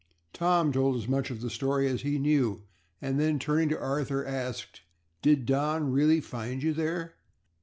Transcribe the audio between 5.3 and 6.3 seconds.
Don really